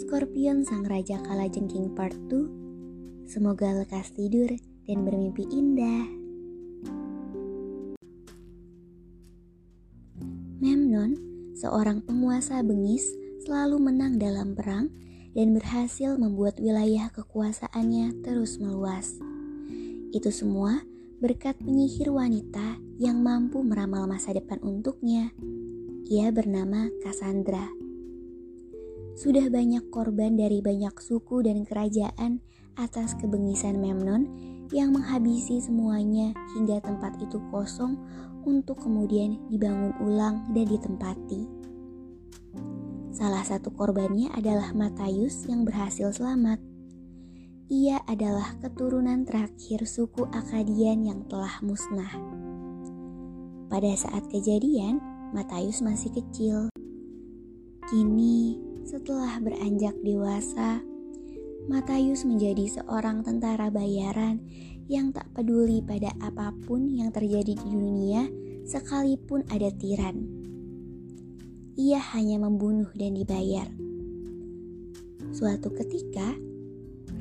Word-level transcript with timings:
Scorpion 0.00 0.64
Sang 0.64 0.88
Raja 0.88 1.20
Kalajengking 1.20 1.92
Part 1.92 2.16
2. 2.32 3.28
Semoga 3.28 3.76
lekas 3.76 4.08
tidur 4.16 4.48
dan 4.88 5.04
bermimpi 5.04 5.44
indah. 5.52 6.08
Memnon, 10.64 11.12
seorang 11.60 12.00
penguasa 12.00 12.64
bengis, 12.64 13.04
selalu 13.44 13.92
menang 13.92 14.16
dalam 14.16 14.56
perang 14.56 14.88
dan 15.36 15.52
berhasil 15.52 16.16
membuat 16.16 16.56
wilayah 16.56 17.12
kekuasaannya 17.12 18.24
terus 18.24 18.56
meluas. 18.56 19.20
Itu 20.16 20.32
semua 20.32 20.80
berkat 21.20 21.60
penyihir 21.60 22.08
wanita 22.08 22.80
yang 22.96 23.20
mampu 23.20 23.60
meramal 23.60 24.08
masa 24.08 24.32
depan 24.32 24.56
untuknya. 24.64 25.36
Ia 26.08 26.32
bernama 26.32 26.88
Cassandra. 27.04 27.81
Sudah 29.12 29.52
banyak 29.52 29.92
korban 29.92 30.40
dari 30.40 30.64
banyak 30.64 30.96
suku 30.96 31.44
dan 31.44 31.68
kerajaan 31.68 32.40
atas 32.80 33.12
kebengisan 33.20 33.76
Memnon 33.76 34.24
yang 34.72 34.96
menghabisi 34.96 35.60
semuanya 35.60 36.32
hingga 36.56 36.80
tempat 36.80 37.20
itu 37.20 37.36
kosong 37.52 38.00
untuk 38.48 38.80
kemudian 38.80 39.36
dibangun 39.52 39.92
ulang 40.00 40.48
dan 40.56 40.64
ditempati. 40.64 41.44
Salah 43.12 43.44
satu 43.44 43.68
korbannya 43.76 44.32
adalah 44.32 44.72
Matayus 44.72 45.44
yang 45.44 45.68
berhasil 45.68 46.16
selamat. 46.16 46.58
Ia 47.68 48.00
adalah 48.08 48.56
keturunan 48.64 49.28
terakhir 49.28 49.84
suku 49.84 50.24
Akadian 50.32 51.04
yang 51.04 51.20
telah 51.28 51.60
musnah. 51.60 52.12
Pada 53.68 53.92
saat 53.96 54.28
kejadian, 54.32 55.00
Matayus 55.36 55.84
masih 55.84 56.12
kecil. 56.12 56.68
Kini, 57.88 58.71
setelah 58.82 59.38
beranjak 59.38 59.94
dewasa, 60.02 60.82
Matayus 61.70 62.26
menjadi 62.26 62.82
seorang 62.82 63.22
tentara 63.22 63.70
bayaran 63.70 64.42
yang 64.90 65.14
tak 65.14 65.30
peduli 65.30 65.78
pada 65.78 66.10
apa 66.18 66.50
pun 66.66 66.90
yang 66.90 67.14
terjadi 67.14 67.54
di 67.54 67.68
dunia, 67.70 68.26
sekalipun 68.66 69.46
ada 69.46 69.70
tiran. 69.70 70.26
Ia 71.78 72.02
hanya 72.18 72.42
membunuh 72.42 72.90
dan 72.98 73.14
dibayar. 73.14 73.70
Suatu 75.32 75.72
ketika, 75.72 76.34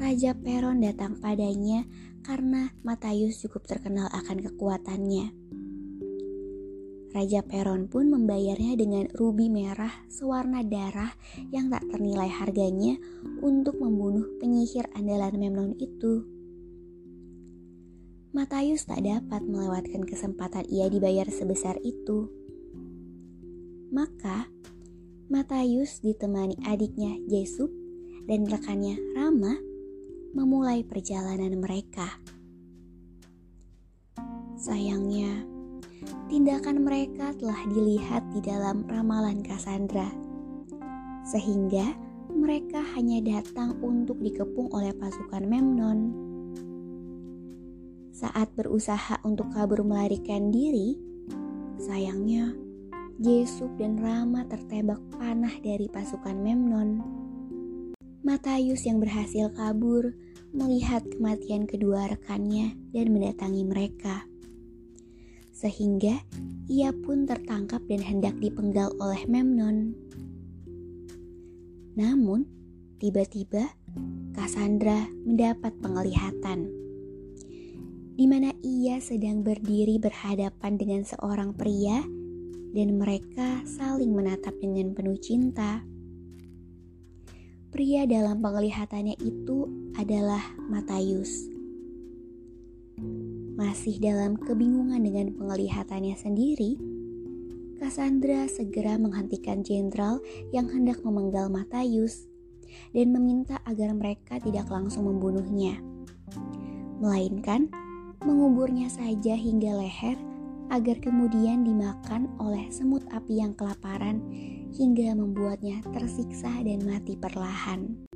Raja 0.02 0.34
Peron 0.36 0.82
datang 0.82 1.22
padanya 1.22 1.86
karena 2.26 2.74
Matayus 2.82 3.40
cukup 3.46 3.70
terkenal 3.70 4.10
akan 4.10 4.42
kekuatannya. 4.42 5.41
Raja 7.12 7.44
Peron 7.44 7.92
pun 7.92 8.08
membayarnya 8.08 8.80
dengan 8.80 9.04
rubi 9.12 9.52
merah 9.52 9.92
sewarna 10.08 10.64
darah 10.64 11.12
yang 11.52 11.68
tak 11.68 11.84
ternilai 11.92 12.32
harganya 12.32 12.96
untuk 13.44 13.76
membunuh 13.84 14.24
penyihir 14.40 14.88
andalan 14.96 15.36
Memnon 15.36 15.76
itu. 15.76 16.24
Matayus 18.32 18.88
tak 18.88 19.04
dapat 19.04 19.44
melewatkan 19.44 20.08
kesempatan 20.08 20.64
ia 20.72 20.88
dibayar 20.88 21.28
sebesar 21.28 21.76
itu. 21.84 22.32
Maka, 23.92 24.48
Matayus 25.28 26.00
ditemani 26.00 26.64
adiknya 26.64 27.20
Jesub 27.28 27.68
dan 28.24 28.48
rekannya 28.48 28.96
Rama 29.20 29.60
memulai 30.32 30.88
perjalanan 30.88 31.60
mereka. 31.60 32.08
Sayangnya, 34.56 35.51
tindakan 36.32 36.88
mereka 36.88 37.36
telah 37.36 37.60
dilihat 37.68 38.24
di 38.32 38.40
dalam 38.40 38.88
ramalan 38.88 39.44
Cassandra. 39.44 40.08
Sehingga 41.28 41.92
mereka 42.32 42.80
hanya 42.96 43.20
datang 43.20 43.76
untuk 43.84 44.16
dikepung 44.24 44.72
oleh 44.72 44.96
pasukan 44.96 45.44
Memnon. 45.44 46.00
Saat 48.16 48.56
berusaha 48.56 49.20
untuk 49.28 49.52
kabur 49.52 49.84
melarikan 49.84 50.56
diri, 50.56 50.96
sayangnya 51.84 52.56
Jesub 53.20 53.76
dan 53.76 54.00
Rama 54.00 54.48
tertembak 54.48 55.04
panah 55.20 55.52
dari 55.60 55.92
pasukan 55.92 56.40
Memnon. 56.40 57.04
Matayus 58.24 58.88
yang 58.88 59.04
berhasil 59.04 59.52
kabur 59.52 60.16
melihat 60.56 61.04
kematian 61.12 61.68
kedua 61.68 62.08
rekannya 62.08 62.72
dan 62.96 63.12
mendatangi 63.12 63.68
mereka 63.68 64.31
sehingga 65.62 66.18
ia 66.66 66.90
pun 66.90 67.30
tertangkap 67.30 67.86
dan 67.86 68.02
hendak 68.02 68.34
dipenggal 68.42 68.90
oleh 68.98 69.22
Memnon. 69.30 69.94
Namun, 71.94 72.50
tiba-tiba 72.98 73.70
Cassandra 74.34 75.06
mendapat 75.22 75.78
penglihatan 75.78 76.82
di 78.18 78.26
mana 78.30 78.54
ia 78.62 78.98
sedang 79.02 79.42
berdiri 79.42 79.98
berhadapan 79.98 80.78
dengan 80.78 81.02
seorang 81.06 81.54
pria 81.58 82.02
dan 82.72 82.90
mereka 82.98 83.62
saling 83.66 84.14
menatap 84.14 84.54
dengan 84.62 84.94
penuh 84.94 85.18
cinta. 85.18 85.82
Pria 87.72 88.04
dalam 88.04 88.44
penglihatannya 88.44 89.16
itu 89.24 89.66
adalah 89.96 90.44
Matayus 90.70 91.51
masih 93.62 94.02
dalam 94.02 94.34
kebingungan 94.42 95.06
dengan 95.06 95.38
penglihatannya 95.38 96.18
sendiri, 96.18 96.82
Cassandra 97.78 98.50
segera 98.50 98.98
menghentikan 98.98 99.62
jenderal 99.62 100.18
yang 100.50 100.66
hendak 100.66 100.98
memenggal 101.06 101.46
Matayus 101.46 102.26
dan 102.90 103.14
meminta 103.14 103.62
agar 103.70 103.94
mereka 103.94 104.42
tidak 104.42 104.66
langsung 104.66 105.06
membunuhnya, 105.06 105.78
melainkan 106.98 107.70
menguburnya 108.26 108.90
saja 108.90 109.38
hingga 109.38 109.78
leher 109.78 110.18
agar 110.74 110.98
kemudian 110.98 111.62
dimakan 111.62 112.34
oleh 112.42 112.66
semut 112.74 113.06
api 113.14 113.46
yang 113.46 113.54
kelaparan 113.54 114.26
hingga 114.74 115.14
membuatnya 115.14 115.86
tersiksa 115.94 116.50
dan 116.66 116.82
mati 116.82 117.14
perlahan. 117.14 118.10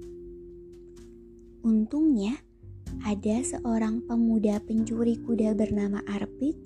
Untungnya, 1.61 2.33
ada 3.05 3.37
seorang 3.45 4.01
pemuda 4.05 4.57
pencuri 4.65 5.17
kuda 5.21 5.53
bernama 5.53 6.01
Arpit 6.09 6.57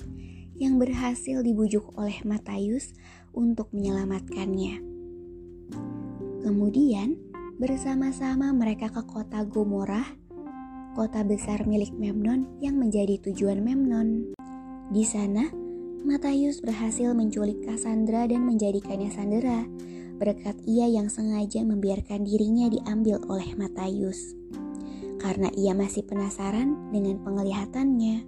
yang 0.59 0.75
berhasil 0.75 1.39
dibujuk 1.39 1.95
oleh 1.95 2.19
Matayus 2.27 2.91
untuk 3.31 3.71
menyelamatkannya. 3.71 4.83
Kemudian, 6.43 7.19
bersama-sama 7.59 8.55
mereka 8.55 8.87
ke 8.91 9.03
kota 9.03 9.43
Gomorrah, 9.43 10.07
kota 10.95 11.23
besar 11.27 11.67
milik 11.67 11.91
Memnon 11.95 12.47
yang 12.63 12.79
menjadi 12.79 13.19
tujuan 13.27 13.59
Memnon. 13.63 14.31
Di 14.91 15.03
sana, 15.03 15.47
Matayus 15.99 16.63
berhasil 16.63 17.11
menculik 17.11 17.59
Cassandra 17.67 18.23
dan 18.23 18.47
menjadikannya 18.47 19.11
sandera, 19.11 19.67
berkat 20.15 20.55
ia 20.63 20.87
yang 20.87 21.11
sengaja 21.11 21.59
membiarkan 21.67 22.23
dirinya 22.23 22.71
diambil 22.71 23.19
oleh 23.27 23.51
Matayus. 23.59 24.38
Karena 25.19 25.51
ia 25.53 25.75
masih 25.75 26.07
penasaran 26.07 26.89
dengan 26.89 27.19
penglihatannya. 27.21 28.25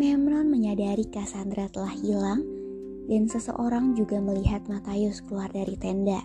Memnon 0.00 0.46
menyadari 0.48 1.04
Cassandra 1.06 1.68
telah 1.68 1.92
hilang 1.92 2.42
dan 3.08 3.28
seseorang 3.28 3.92
juga 3.96 4.20
melihat 4.20 4.64
Matius 4.68 5.20
keluar 5.24 5.52
dari 5.52 5.76
tenda. 5.76 6.24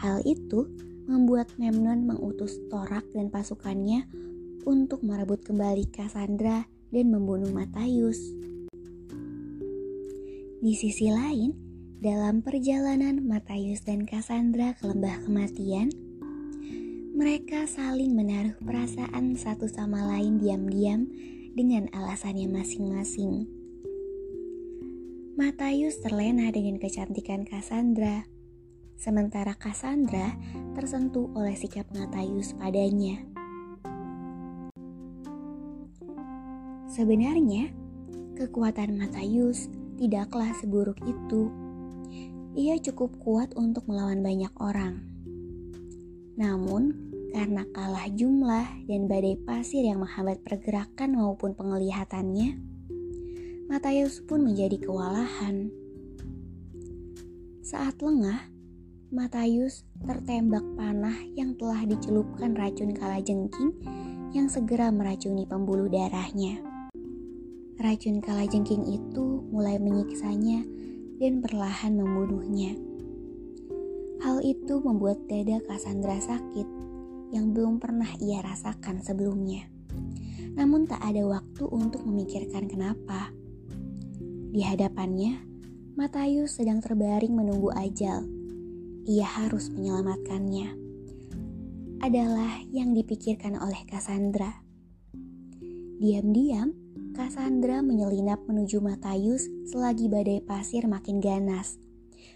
Hal 0.00 0.22
itu 0.26 0.66
membuat 1.04 1.52
Memnon 1.60 2.08
mengutus 2.08 2.56
Torak 2.72 3.04
dan 3.12 3.28
pasukannya 3.28 4.08
untuk 4.64 5.04
merebut 5.04 5.44
kembali 5.44 5.92
Cassandra 5.92 6.64
dan 6.88 7.06
membunuh 7.12 7.52
Matius. 7.52 8.18
Di 10.64 10.72
sisi 10.72 11.12
lain, 11.12 11.52
dalam 12.00 12.40
perjalanan 12.40 13.20
Matius 13.20 13.84
dan 13.84 14.08
Cassandra 14.08 14.72
ke 14.72 14.88
lembah 14.88 15.20
kematian, 15.28 15.92
mereka 17.14 17.62
saling 17.70 18.10
menaruh 18.10 18.58
perasaan 18.58 19.38
satu 19.38 19.70
sama 19.70 20.02
lain 20.02 20.42
diam-diam 20.42 21.06
dengan 21.54 21.86
alasannya 21.94 22.50
masing-masing. 22.50 23.46
Matius 25.38 26.02
terlena 26.02 26.50
dengan 26.50 26.82
kecantikan 26.82 27.46
Cassandra, 27.46 28.26
sementara 28.98 29.54
Cassandra 29.54 30.34
tersentuh 30.74 31.30
oleh 31.38 31.54
sikap 31.54 31.86
Matius 31.94 32.50
padanya. 32.58 33.22
Sebenarnya, 36.90 37.70
kekuatan 38.34 38.98
Matius 38.98 39.70
tidaklah 40.02 40.50
seburuk 40.58 40.98
itu. 41.06 41.46
Ia 42.58 42.74
cukup 42.82 43.22
kuat 43.22 43.54
untuk 43.54 43.86
melawan 43.86 44.18
banyak 44.18 44.50
orang. 44.58 45.13
Namun, 46.34 47.12
karena 47.30 47.62
kalah 47.70 48.10
jumlah 48.10 48.86
dan 48.90 49.06
badai 49.10 49.38
pasir 49.42 49.86
yang 49.86 50.02
menghambat 50.02 50.42
pergerakan 50.42 51.18
maupun 51.18 51.54
penglihatannya, 51.54 52.58
Matius 53.70 54.22
pun 54.22 54.46
menjadi 54.46 54.76
kewalahan. 54.82 55.70
Saat 57.64 57.98
lengah, 58.02 58.50
Matius 59.14 59.86
tertembak 60.02 60.62
panah 60.74 61.14
yang 61.38 61.54
telah 61.54 61.86
dicelupkan 61.86 62.54
racun 62.58 62.90
kalajengking 62.90 63.70
yang 64.34 64.50
segera 64.50 64.90
meracuni 64.90 65.46
pembuluh 65.46 65.86
darahnya. 65.86 66.58
Racun 67.78 68.18
kalajengking 68.18 68.84
itu 68.90 69.42
mulai 69.50 69.78
menyiksanya 69.78 70.66
dan 71.22 71.38
perlahan 71.38 71.94
membunuhnya. 71.94 72.93
Hal 74.24 74.40
itu 74.40 74.80
membuat 74.80 75.28
dada 75.28 75.60
Cassandra 75.68 76.16
sakit 76.16 76.64
yang 77.28 77.52
belum 77.52 77.76
pernah 77.76 78.08
ia 78.16 78.40
rasakan 78.40 79.04
sebelumnya. 79.04 79.68
Namun 80.56 80.88
tak 80.88 81.04
ada 81.04 81.28
waktu 81.28 81.68
untuk 81.68 82.08
memikirkan 82.08 82.64
kenapa. 82.64 83.28
Di 84.48 84.64
hadapannya, 84.64 85.44
Matius 86.00 86.56
sedang 86.56 86.80
terbaring 86.80 87.36
menunggu 87.36 87.68
ajal. 87.76 88.24
Ia 89.04 89.28
harus 89.28 89.68
menyelamatkannya. 89.68 90.72
Adalah 92.00 92.64
yang 92.72 92.96
dipikirkan 92.96 93.60
oleh 93.60 93.84
Cassandra. 93.84 94.64
Diam-diam, 96.00 96.72
Cassandra 97.12 97.84
menyelinap 97.84 98.40
menuju 98.48 98.80
Matius 98.80 99.52
selagi 99.68 100.08
badai 100.08 100.40
pasir 100.40 100.88
makin 100.88 101.20
ganas, 101.20 101.76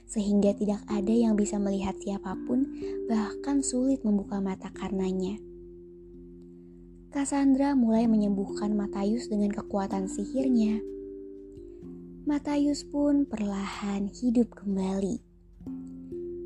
sehingga 0.09 0.57
tidak 0.57 0.81
ada 0.89 1.15
yang 1.15 1.37
bisa 1.37 1.61
melihat 1.61 1.95
siapa 2.01 2.35
pun, 2.49 2.65
bahkan 3.07 3.61
sulit 3.61 4.01
membuka 4.03 4.41
mata 4.41 4.73
karenanya. 4.73 5.37
Cassandra 7.09 7.73
mulai 7.73 8.05
menyembuhkan 8.05 8.77
Matius 8.77 9.33
dengan 9.33 9.49
kekuatan 9.49 10.13
sihirnya. 10.13 10.85
Matius 12.29 12.85
pun 12.85 13.25
perlahan 13.25 14.13
hidup 14.13 14.53
kembali. 14.53 15.17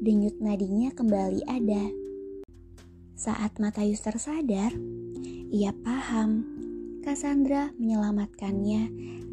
Denyut 0.03 0.39
nadinya 0.39 0.95
kembali 0.95 1.43
ada. 1.51 1.91
Saat 3.19 3.59
Matius 3.59 4.07
tersadar, 4.07 4.71
ia 5.51 5.75
paham 5.83 6.47
Cassandra 7.03 7.75
menyelamatkannya 7.83 8.83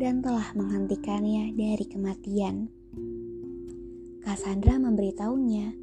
dan 0.01 0.25
telah 0.25 0.49
menghentikannya 0.57 1.53
dari 1.53 1.85
kematian. 1.85 2.73
Cassandra 4.29 4.77
memberitahunya 4.77 5.73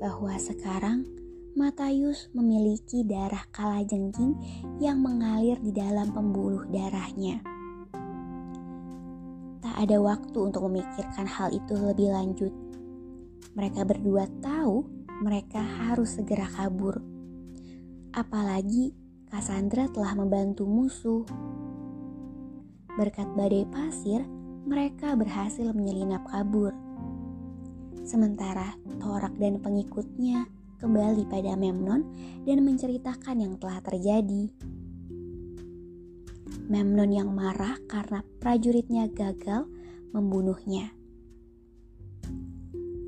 bahwa 0.00 0.32
sekarang 0.40 1.04
Matius 1.52 2.32
memiliki 2.32 3.04
darah 3.04 3.44
kalajengking 3.52 4.40
yang 4.80 5.04
mengalir 5.04 5.60
di 5.60 5.68
dalam 5.68 6.08
pembuluh 6.08 6.64
darahnya. 6.72 7.44
Tak 9.60 9.76
ada 9.84 10.00
waktu 10.00 10.32
untuk 10.32 10.64
memikirkan 10.64 11.28
hal 11.28 11.52
itu 11.52 11.76
lebih 11.76 12.08
lanjut. 12.08 12.52
Mereka 13.52 13.84
berdua 13.84 14.32
tahu 14.40 14.88
mereka 15.20 15.60
harus 15.60 16.16
segera 16.16 16.48
kabur. 16.56 17.04
Apalagi 18.16 18.96
Cassandra 19.28 19.92
telah 19.92 20.16
membantu 20.16 20.64
musuh. 20.64 21.28
Berkat 22.96 23.28
badai 23.36 23.68
pasir, 23.68 24.24
mereka 24.64 25.12
berhasil 25.20 25.68
menyelinap 25.76 26.24
kabur. 26.32 26.72
Sementara 28.04 28.76
Torak 29.00 29.34
dan 29.40 29.58
pengikutnya 29.58 30.46
kembali 30.78 31.24
pada 31.26 31.56
Memnon 31.56 32.04
dan 32.44 32.60
menceritakan 32.60 33.36
yang 33.40 33.54
telah 33.56 33.80
terjadi. 33.80 34.52
Memnon 36.68 37.10
yang 37.12 37.32
marah 37.32 37.80
karena 37.88 38.20
prajuritnya 38.40 39.08
gagal 39.08 39.64
membunuhnya. 40.12 40.92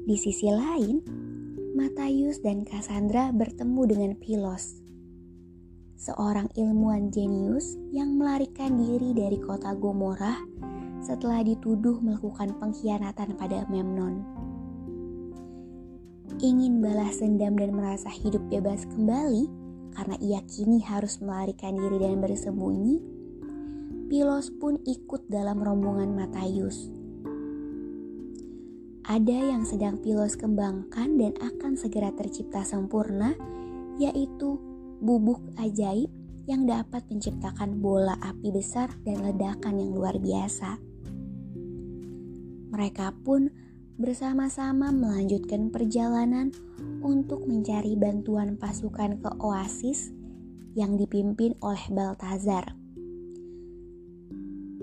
Di 0.07 0.17
sisi 0.17 0.49
lain, 0.49 1.05
Matius 1.77 2.41
dan 2.41 2.65
Cassandra 2.65 3.31
bertemu 3.37 3.83
dengan 3.85 4.13
Pilos 4.17 4.87
seorang 5.97 6.47
ilmuwan 6.55 7.09
jenius 7.09 7.75
yang 7.91 8.15
melarikan 8.21 8.77
diri 8.77 9.17
dari 9.17 9.41
kota 9.41 9.73
Gomorrah 9.73 10.39
setelah 11.01 11.41
dituduh 11.41 11.99
melakukan 12.05 12.53
pengkhianatan 12.61 13.35
pada 13.35 13.65
Memnon. 13.73 14.36
Ingin 16.37 16.85
balas 16.85 17.25
dendam 17.25 17.56
dan 17.56 17.73
merasa 17.73 18.12
hidup 18.12 18.44
bebas 18.53 18.85
kembali 18.93 19.49
karena 19.97 20.17
ia 20.21 20.41
kini 20.44 20.85
harus 20.85 21.17
melarikan 21.25 21.73
diri 21.73 21.97
dan 21.97 22.21
bersembunyi, 22.21 23.00
Pilos 24.12 24.52
pun 24.52 24.76
ikut 24.85 25.33
dalam 25.33 25.64
rombongan 25.64 26.12
Matius. 26.12 26.93
Ada 29.09 29.57
yang 29.57 29.64
sedang 29.64 29.97
Pilos 30.05 30.37
kembangkan 30.37 31.16
dan 31.16 31.33
akan 31.40 31.73
segera 31.81 32.12
tercipta 32.12 32.69
sempurna, 32.69 33.33
yaitu 33.97 34.61
bubuk 35.00 35.40
ajaib 35.57 36.12
yang 36.45 36.69
dapat 36.69 37.00
menciptakan 37.09 37.81
bola 37.81 38.12
api 38.21 38.52
besar 38.52 38.93
dan 39.09 39.25
ledakan 39.25 39.81
yang 39.81 39.97
luar 39.97 40.21
biasa. 40.21 40.76
Mereka 42.76 43.25
pun 43.25 43.49
bersama-sama 43.97 44.93
melanjutkan 44.93 45.73
perjalanan 45.73 46.53
untuk 47.00 47.49
mencari 47.49 47.97
bantuan 47.97 48.61
pasukan 48.61 49.17
ke 49.25 49.31
oasis 49.41 50.12
yang 50.76 51.00
dipimpin 51.00 51.57
oleh 51.65 51.81
Baltazar. 51.88 52.76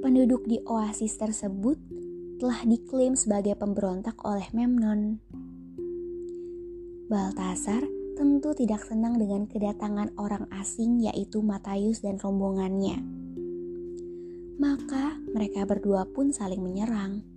Penduduk 0.02 0.50
di 0.50 0.58
oasis 0.66 1.14
tersebut 1.22 1.78
telah 2.42 2.66
diklaim 2.66 3.14
sebagai 3.14 3.54
pemberontak 3.54 4.18
oleh 4.26 4.50
Memnon. 4.50 5.22
Baltasar 7.06 7.86
tentu 8.18 8.58
tidak 8.58 8.82
senang 8.82 9.22
dengan 9.22 9.46
kedatangan 9.46 10.18
orang 10.18 10.50
asing 10.58 11.06
yaitu 11.06 11.46
Matius 11.46 12.02
dan 12.02 12.18
rombongannya. 12.18 12.98
Maka 14.58 15.22
mereka 15.30 15.70
berdua 15.70 16.10
pun 16.10 16.34
saling 16.34 16.66
menyerang. 16.66 17.33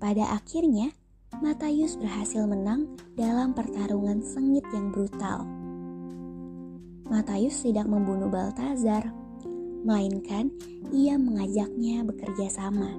Pada 0.00 0.32
akhirnya, 0.32 0.96
Matius 1.44 2.00
berhasil 2.00 2.48
menang 2.48 2.88
dalam 3.20 3.52
pertarungan 3.52 4.24
sengit 4.24 4.64
yang 4.72 4.88
brutal. 4.88 5.44
Matius 7.04 7.60
tidak 7.60 7.84
membunuh 7.84 8.32
Baltazar, 8.32 9.12
melainkan 9.84 10.48
ia 10.88 11.20
mengajaknya 11.20 12.00
bekerja 12.08 12.48
sama. 12.48 12.96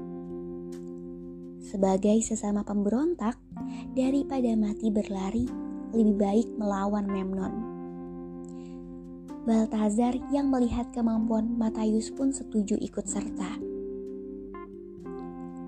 Sebagai 1.66 2.22
sesama 2.22 2.62
pemberontak, 2.62 3.34
daripada 3.98 4.54
mati 4.54 4.94
berlari, 4.94 5.50
lebih 5.98 6.16
baik 6.22 6.48
melawan 6.62 7.10
Memnon. 7.10 7.54
Baltazar 9.42 10.14
yang 10.30 10.54
melihat 10.54 10.94
kemampuan 10.94 11.58
Matius 11.58 12.14
pun 12.14 12.30
setuju 12.30 12.78
ikut 12.78 13.10
serta. 13.10 13.71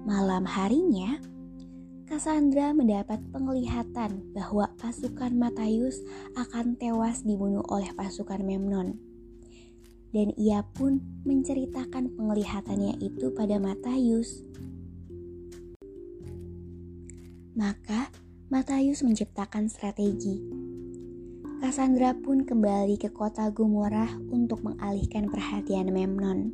Malam 0.03 0.43
harinya, 0.43 1.15
Cassandra 2.03 2.75
mendapat 2.75 3.23
penglihatan 3.31 4.35
bahwa 4.35 4.67
pasukan 4.75 5.31
Matayus 5.31 6.03
akan 6.35 6.75
tewas 6.75 7.23
dibunuh 7.23 7.63
oleh 7.71 7.87
pasukan 7.95 8.43
Memnon. 8.43 8.99
Dan 10.11 10.35
ia 10.35 10.59
pun 10.75 10.99
menceritakan 11.23 12.19
penglihatannya 12.19 12.99
itu 12.99 13.31
pada 13.31 13.55
Matayus. 13.63 14.43
Maka 17.55 18.11
Matayus 18.51 19.07
menciptakan 19.07 19.71
strategi. 19.71 20.43
Cassandra 21.63 22.11
pun 22.11 22.43
kembali 22.43 22.99
ke 22.99 23.07
kota 23.07 23.47
Gomorrah 23.55 24.19
untuk 24.35 24.67
mengalihkan 24.67 25.31
perhatian 25.31 25.95
Memnon. 25.95 26.51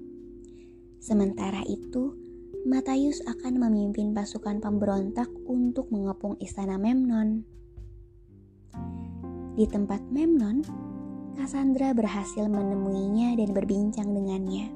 Sementara 1.01 1.65
itu, 1.65 2.28
Matius 2.67 3.23
akan 3.23 3.55
memimpin 3.55 4.11
pasukan 4.11 4.59
pemberontak 4.59 5.31
untuk 5.47 5.87
mengepung 5.95 6.35
istana 6.43 6.75
Memnon. 6.75 7.47
Di 9.55 9.63
tempat 9.63 10.03
Memnon, 10.11 10.59
Cassandra 11.39 11.95
berhasil 11.95 12.51
menemuinya 12.51 13.39
dan 13.39 13.55
berbincang 13.55 14.11
dengannya. 14.11 14.75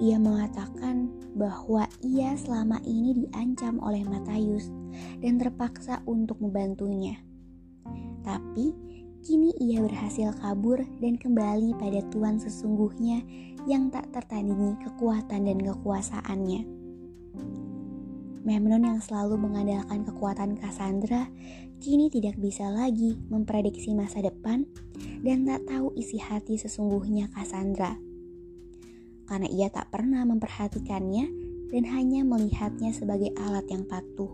Ia 0.00 0.16
mengatakan 0.16 1.12
bahwa 1.36 1.84
ia 2.00 2.32
selama 2.40 2.80
ini 2.80 3.28
diancam 3.28 3.76
oleh 3.84 4.00
Matius 4.08 4.72
dan 5.20 5.36
terpaksa 5.36 6.00
untuk 6.08 6.40
membantunya. 6.40 7.20
Tapi 8.24 8.72
kini 9.28 9.52
ia 9.60 9.84
berhasil 9.84 10.32
kabur 10.40 10.80
dan 11.04 11.20
kembali 11.20 11.76
pada 11.76 12.00
Tuhan 12.08 12.40
sesungguhnya 12.40 13.20
yang 13.68 13.92
tak 13.92 14.08
tertandingi 14.08 14.80
kekuatan 14.80 15.44
dan 15.44 15.60
kekuasaannya. 15.60 16.64
Memnon 18.48 18.88
yang 18.88 19.04
selalu 19.04 19.36
mengandalkan 19.36 20.08
kekuatan 20.08 20.56
Cassandra 20.56 21.28
kini 21.76 22.08
tidak 22.08 22.40
bisa 22.40 22.72
lagi 22.72 23.20
memprediksi 23.28 23.92
masa 23.92 24.24
depan 24.24 24.64
dan 25.20 25.44
tak 25.44 25.60
tahu 25.68 25.92
isi 26.00 26.16
hati 26.16 26.56
sesungguhnya 26.56 27.28
Cassandra. 27.28 28.00
Karena 29.28 29.44
ia 29.52 29.68
tak 29.68 29.92
pernah 29.92 30.24
memperhatikannya 30.24 31.28
dan 31.68 31.84
hanya 31.84 32.24
melihatnya 32.24 32.96
sebagai 32.96 33.36
alat 33.36 33.68
yang 33.68 33.84
patuh. 33.84 34.32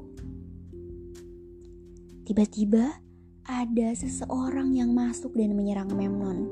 Tiba-tiba 2.30 3.03
ada 3.44 3.92
seseorang 3.92 4.72
yang 4.72 4.96
masuk 4.96 5.36
dan 5.36 5.52
menyerang 5.52 5.92
Memnon. 5.92 6.48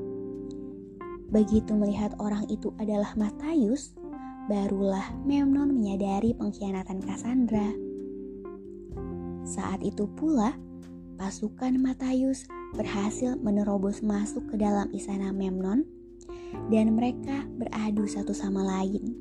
Begitu 1.33 1.73
melihat 1.73 2.13
orang 2.21 2.45
itu 2.53 2.69
adalah 2.77 3.17
Matius, 3.17 3.97
barulah 4.45 5.09
Memnon 5.25 5.73
menyadari 5.73 6.37
pengkhianatan 6.37 7.01
Cassandra. 7.01 7.73
Saat 9.41 9.81
itu 9.81 10.05
pula, 10.13 10.53
pasukan 11.17 11.81
Matius 11.81 12.45
berhasil 12.77 13.41
menerobos 13.41 14.05
masuk 14.05 14.53
ke 14.53 14.55
dalam 14.61 14.85
istana 14.93 15.33
Memnon 15.33 15.81
dan 16.69 16.93
mereka 16.93 17.49
beradu 17.57 18.05
satu 18.05 18.37
sama 18.37 18.61
lain. 18.61 19.17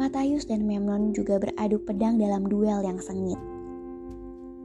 Matius 0.00 0.48
dan 0.48 0.64
Memnon 0.64 1.12
juga 1.12 1.36
beradu 1.36 1.76
pedang 1.84 2.16
dalam 2.16 2.48
duel 2.48 2.80
yang 2.80 3.00
sengit. 3.04 3.40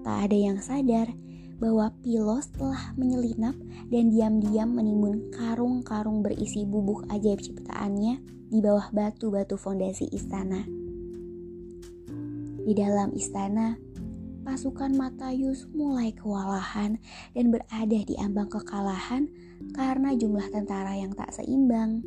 Tak 0.08 0.32
ada 0.32 0.38
yang 0.40 0.60
sadar 0.64 1.12
bahwa 1.62 1.94
Pilos 2.02 2.50
telah 2.50 2.98
menyelinap 2.98 3.54
dan 3.94 4.10
diam-diam 4.10 4.74
menimbun 4.74 5.30
karung-karung 5.30 6.26
berisi 6.26 6.66
bubuk 6.66 7.06
ajaib 7.14 7.38
ciptaannya 7.38 8.18
di 8.50 8.60
bawah 8.60 8.90
batu-batu 8.90 9.62
fondasi 9.62 10.10
istana. 10.10 10.66
Di 12.66 12.74
dalam 12.74 13.14
istana, 13.14 13.78
pasukan 14.42 14.98
Matayus 14.98 15.70
mulai 15.78 16.18
kewalahan 16.18 16.98
dan 17.38 17.54
berada 17.54 18.00
di 18.02 18.18
ambang 18.18 18.50
kekalahan 18.50 19.30
karena 19.78 20.18
jumlah 20.18 20.50
tentara 20.50 20.98
yang 20.98 21.14
tak 21.14 21.30
seimbang. 21.30 22.02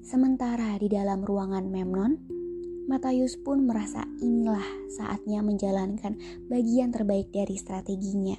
Sementara 0.00 0.80
di 0.80 0.88
dalam 0.88 1.20
ruangan 1.20 1.68
Memnon, 1.68 2.39
Matius 2.88 3.36
pun 3.40 3.68
merasa 3.68 4.06
inilah 4.20 4.64
saatnya 4.92 5.44
menjalankan 5.44 6.16
bagian 6.48 6.94
terbaik 6.94 7.28
dari 7.34 7.58
strateginya. 7.58 8.38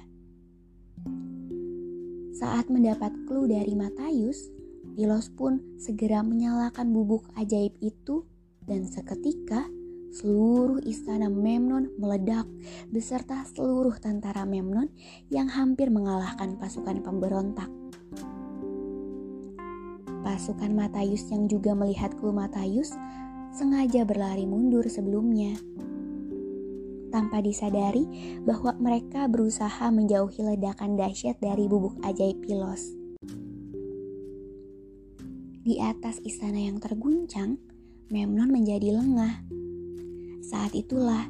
Saat 2.32 2.72
mendapat 2.72 3.14
clue 3.28 3.46
dari 3.46 3.76
Matius, 3.78 4.50
Pilos 4.92 5.32
pun 5.32 5.56
segera 5.80 6.20
menyalakan 6.20 6.92
bubuk 6.92 7.24
ajaib 7.40 7.72
itu 7.80 8.28
dan 8.68 8.84
seketika 8.84 9.64
seluruh 10.12 10.84
istana 10.84 11.32
Memnon 11.32 11.88
meledak 11.96 12.44
beserta 12.92 13.40
seluruh 13.48 13.96
tentara 13.96 14.44
Memnon 14.44 14.92
yang 15.32 15.48
hampir 15.48 15.88
mengalahkan 15.88 16.60
pasukan 16.60 17.00
pemberontak. 17.00 17.72
Pasukan 20.20 20.76
Matius 20.76 21.24
yang 21.32 21.48
juga 21.48 21.72
melihat 21.72 22.12
clue 22.20 22.36
Matius 22.36 22.92
sengaja 23.52 24.08
berlari 24.08 24.48
mundur 24.48 24.88
sebelumnya. 24.88 25.60
Tanpa 27.12 27.44
disadari 27.44 28.08
bahwa 28.40 28.72
mereka 28.80 29.28
berusaha 29.28 29.92
menjauhi 29.92 30.40
ledakan 30.40 30.96
dahsyat 30.96 31.36
dari 31.44 31.68
bubuk 31.68 32.00
ajaib 32.00 32.40
Pilos. 32.40 32.96
Di 35.62 35.78
atas 35.78 36.18
istana 36.24 36.58
yang 36.58 36.80
terguncang, 36.80 37.60
Memnon 38.12 38.52
menjadi 38.52 38.92
lengah. 38.92 39.44
Saat 40.44 40.76
itulah, 40.76 41.28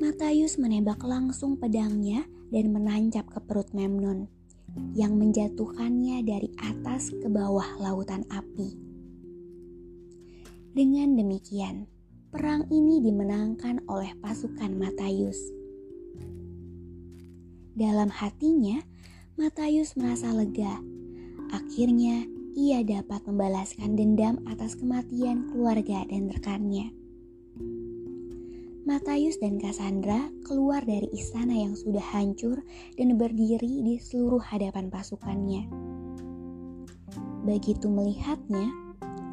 Matius 0.00 0.56
menembak 0.56 1.00
langsung 1.04 1.56
pedangnya 1.60 2.24
dan 2.48 2.72
menancap 2.72 3.28
ke 3.28 3.40
perut 3.44 3.72
Memnon 3.72 4.28
yang 4.94 5.16
menjatuhkannya 5.16 6.22
dari 6.24 6.48
atas 6.60 7.12
ke 7.12 7.28
bawah 7.28 7.66
lautan 7.80 8.22
api. 8.30 8.83
Dengan 10.74 11.14
demikian, 11.14 11.86
perang 12.34 12.66
ini 12.66 12.98
dimenangkan 12.98 13.86
oleh 13.86 14.10
pasukan 14.18 14.74
Matius. 14.74 15.38
Dalam 17.78 18.10
hatinya, 18.10 18.82
Matius 19.38 19.94
merasa 19.94 20.34
lega. 20.34 20.82
Akhirnya, 21.54 22.26
ia 22.58 22.82
dapat 22.82 23.22
membalaskan 23.22 23.94
dendam 23.94 24.42
atas 24.50 24.74
kematian 24.74 25.46
keluarga 25.54 26.02
dan 26.10 26.26
rekannya. 26.26 26.90
Matius 28.82 29.38
dan 29.38 29.62
Cassandra 29.62 30.26
keluar 30.42 30.82
dari 30.82 31.06
istana 31.14 31.54
yang 31.54 31.78
sudah 31.78 32.02
hancur 32.02 32.66
dan 32.98 33.14
berdiri 33.14 33.86
di 33.86 34.02
seluruh 34.02 34.42
hadapan 34.42 34.90
pasukannya. 34.90 35.70
Begitu 37.46 37.86
melihatnya, 37.86 38.74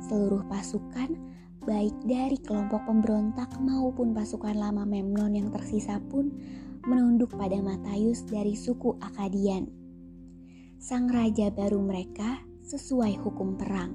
seluruh 0.06 0.46
pasukan 0.46 1.31
baik 1.62 1.94
dari 2.10 2.42
kelompok 2.42 2.90
pemberontak 2.90 3.54
maupun 3.62 4.18
pasukan 4.18 4.58
lama 4.58 4.82
Memnon 4.82 5.38
yang 5.38 5.50
tersisa 5.54 6.02
pun 6.10 6.34
menunduk 6.90 7.38
pada 7.38 7.62
Matius 7.62 8.26
dari 8.26 8.58
suku 8.58 8.98
Akadian. 8.98 9.70
Sang 10.82 11.06
raja 11.06 11.54
baru 11.54 11.78
mereka 11.78 12.42
sesuai 12.66 13.22
hukum 13.22 13.54
perang. 13.62 13.94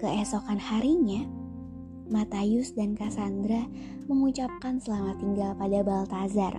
Keesokan 0.00 0.56
harinya, 0.56 1.28
Matius 2.08 2.72
dan 2.72 2.96
Cassandra 2.96 3.68
mengucapkan 4.08 4.80
selamat 4.80 5.20
tinggal 5.20 5.52
pada 5.60 5.84
Baltazar. 5.84 6.56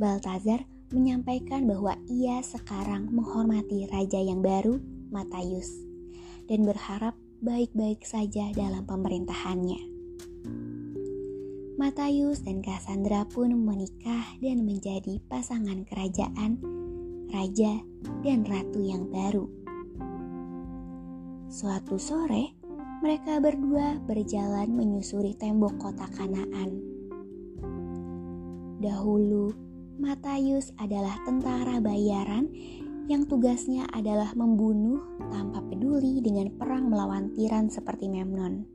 Baltazar 0.00 0.64
menyampaikan 0.96 1.68
bahwa 1.68 1.92
ia 2.08 2.40
sekarang 2.40 3.12
menghormati 3.12 3.84
raja 3.92 4.16
yang 4.16 4.40
baru, 4.40 4.80
Matius 5.12 5.86
dan 6.46 6.66
berharap 6.66 7.14
baik-baik 7.42 8.02
saja 8.02 8.50
dalam 8.54 8.86
pemerintahannya. 8.86 9.82
Matius 11.76 12.40
dan 12.40 12.64
Cassandra 12.64 13.28
pun 13.28 13.52
menikah 13.52 14.24
dan 14.40 14.64
menjadi 14.64 15.20
pasangan 15.28 15.84
kerajaan, 15.84 16.56
raja, 17.28 17.84
dan 18.24 18.48
ratu 18.48 18.80
yang 18.80 19.12
baru. 19.12 19.44
Suatu 21.52 22.00
sore, 22.00 22.56
mereka 23.04 23.36
berdua 23.44 24.00
berjalan 24.08 24.72
menyusuri 24.72 25.36
tembok 25.36 25.76
kota 25.76 26.08
Kanaan. 26.16 26.80
Dahulu, 28.80 29.52
Matius 30.00 30.72
adalah 30.80 31.20
tentara 31.28 31.80
bayaran 31.80 32.48
yang 33.06 33.22
tugasnya 33.30 33.86
adalah 33.94 34.34
membunuh 34.34 34.98
tanpa 35.30 35.62
peduli 35.62 36.18
dengan 36.18 36.50
perang 36.58 36.90
melawan 36.90 37.30
tiran 37.38 37.70
seperti 37.70 38.10
Memnon. 38.10 38.66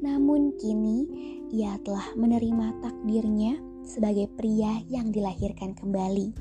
Namun 0.00 0.56
kini 0.56 0.98
ia 1.52 1.76
telah 1.84 2.08
menerima 2.16 2.80
takdirnya 2.80 3.60
sebagai 3.84 4.32
pria 4.32 4.80
yang 4.88 5.12
dilahirkan 5.12 5.76
kembali. 5.76 6.32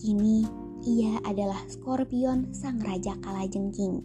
Kini 0.00 0.48
ia 0.88 1.20
adalah 1.28 1.60
Scorpion 1.68 2.56
sang 2.56 2.80
raja 2.80 3.12
kalajengking. 3.20 4.00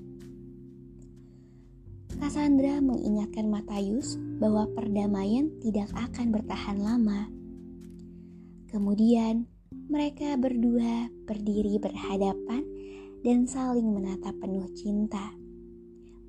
Cassandra 2.19 2.83
mengingatkan 2.83 3.47
Matius 3.47 4.19
bahwa 4.43 4.67
perdamaian 4.75 5.47
tidak 5.63 5.87
akan 5.95 6.35
bertahan 6.35 6.77
lama. 6.83 7.31
Kemudian, 8.67 9.47
mereka 9.91 10.39
berdua 10.39 11.11
berdiri 11.27 11.75
berhadapan 11.75 12.63
dan 13.27 13.43
saling 13.43 13.91
menatap 13.91 14.31
penuh 14.39 14.63
cinta. 14.71 15.35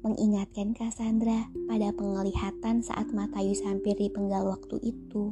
Mengingatkan 0.03 0.75
Cassandra 0.75 1.47
pada 1.71 1.95
penglihatan 1.95 2.83
saat 2.83 3.07
Matius 3.15 3.63
hampir 3.63 3.95
dipenggal 3.95 4.51
waktu 4.51 4.83
itu. 4.83 5.31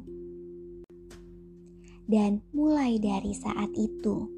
Dan 2.07 2.39
mulai 2.55 3.03
dari 3.03 3.35
saat 3.35 3.75
itu, 3.75 4.31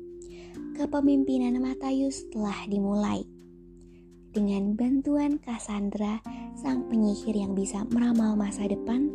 kepemimpinan 0.73 1.61
Matius 1.61 2.25
telah 2.33 2.65
dimulai 2.65 3.29
dengan 4.33 4.73
bantuan 4.73 5.37
Cassandra, 5.37 6.25
sang 6.57 6.89
penyihir 6.89 7.37
yang 7.37 7.53
bisa 7.53 7.85
meramal 7.93 8.33
masa 8.41 8.65
depan, 8.65 9.13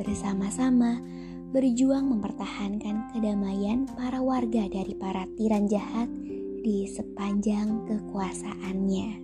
bersama-sama 0.00 0.96
berjuang 1.52 2.08
mempertahankan 2.08 3.12
kedamaian 3.12 3.84
para 3.92 4.24
warga 4.24 4.64
dari 4.72 4.96
para 4.96 5.28
tiran 5.36 5.68
jahat 5.68 6.08
di 6.64 6.88
sepanjang 6.88 7.84
kekuasaannya. 7.84 9.20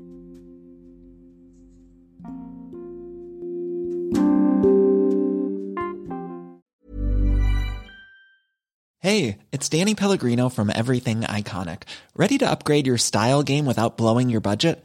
Hey, 9.00 9.40
it's 9.49 9.73
Danny 9.73 9.97
Pellegrino 9.97 10.52
from 10.52 10.68
Everything 10.68 11.25
Iconic. 11.25 11.88
Ready 12.12 12.37
to 12.44 12.50
upgrade 12.50 12.85
your 12.85 13.00
style 13.00 13.40
game 13.40 13.64
without 13.64 13.97
blowing 13.97 14.28
your 14.28 14.44
budget? 14.44 14.85